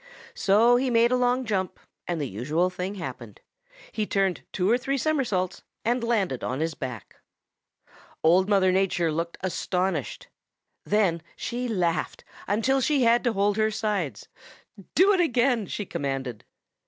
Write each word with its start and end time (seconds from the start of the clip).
So 0.33 0.77
he 0.77 0.89
made 0.89 1.11
a 1.11 1.15
long 1.15 1.45
jump, 1.45 1.79
and 2.07 2.19
the 2.19 2.27
usual 2.27 2.71
thing 2.71 2.95
happened 2.95 3.39
he 3.91 4.07
turned 4.07 4.41
two 4.51 4.67
or 4.67 4.75
three 4.75 4.97
somersaults 4.97 5.61
and 5.85 6.03
landed 6.03 6.43
on 6.43 6.59
his 6.59 6.73
back. 6.73 7.17
Old 8.23 8.49
Mother 8.49 8.71
Nature 8.71 9.11
looked 9.11 9.37
astonished. 9.41 10.27
Then 10.85 11.21
she 11.35 11.67
laughed 11.67 12.23
until 12.47 12.81
she 12.81 13.03
had 13.03 13.23
to 13.25 13.33
hold 13.33 13.57
her 13.57 13.69
sides. 13.69 14.27
'Do 14.95 15.13
it 15.13 15.19
again,' 15.21 15.67
she 15.67 15.85
commanded. 15.85 16.45